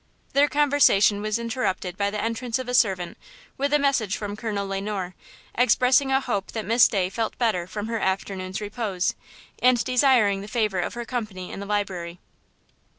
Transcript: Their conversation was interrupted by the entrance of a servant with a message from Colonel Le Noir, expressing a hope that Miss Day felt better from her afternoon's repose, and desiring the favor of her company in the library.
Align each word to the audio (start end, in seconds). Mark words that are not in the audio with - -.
Their 0.33 0.47
conversation 0.49 1.21
was 1.21 1.37
interrupted 1.37 1.95
by 1.95 2.09
the 2.09 2.19
entrance 2.19 2.57
of 2.57 2.67
a 2.67 2.73
servant 2.73 3.19
with 3.55 3.71
a 3.71 3.77
message 3.77 4.17
from 4.17 4.35
Colonel 4.35 4.67
Le 4.67 4.81
Noir, 4.81 5.13
expressing 5.53 6.11
a 6.11 6.19
hope 6.19 6.53
that 6.53 6.65
Miss 6.65 6.87
Day 6.87 7.07
felt 7.07 7.37
better 7.37 7.67
from 7.67 7.85
her 7.85 7.99
afternoon's 7.99 8.61
repose, 8.61 9.13
and 9.61 9.83
desiring 9.83 10.41
the 10.41 10.47
favor 10.47 10.79
of 10.79 10.95
her 10.95 11.05
company 11.05 11.51
in 11.51 11.59
the 11.59 11.67
library. 11.67 12.19